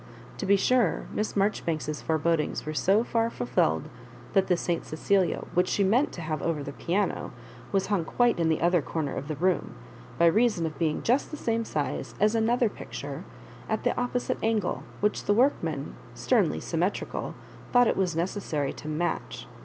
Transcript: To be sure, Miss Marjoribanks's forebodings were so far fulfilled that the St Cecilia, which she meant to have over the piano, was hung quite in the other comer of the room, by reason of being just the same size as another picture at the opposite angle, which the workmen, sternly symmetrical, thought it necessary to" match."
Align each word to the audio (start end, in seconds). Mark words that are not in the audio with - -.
To 0.39 0.47
be 0.47 0.55
sure, 0.57 1.05
Miss 1.13 1.35
Marjoribanks's 1.35 2.01
forebodings 2.01 2.65
were 2.65 2.73
so 2.73 3.03
far 3.03 3.29
fulfilled 3.29 3.87
that 4.33 4.47
the 4.47 4.57
St 4.57 4.83
Cecilia, 4.83 5.43
which 5.53 5.67
she 5.67 5.83
meant 5.83 6.11
to 6.13 6.21
have 6.23 6.41
over 6.41 6.63
the 6.63 6.73
piano, 6.73 7.33
was 7.71 7.85
hung 7.85 8.03
quite 8.03 8.39
in 8.39 8.49
the 8.49 8.61
other 8.61 8.81
comer 8.81 9.13
of 9.15 9.27
the 9.27 9.35
room, 9.35 9.75
by 10.17 10.25
reason 10.25 10.65
of 10.65 10.79
being 10.79 11.03
just 11.03 11.29
the 11.29 11.37
same 11.37 11.63
size 11.63 12.15
as 12.19 12.33
another 12.33 12.67
picture 12.67 13.25
at 13.69 13.83
the 13.83 13.95
opposite 13.95 14.39
angle, 14.41 14.81
which 15.01 15.25
the 15.25 15.35
workmen, 15.35 15.93
sternly 16.15 16.59
symmetrical, 16.59 17.35
thought 17.71 17.85
it 17.87 17.95
necessary 18.15 18.73
to" 18.73 18.87
match." 19.07 19.45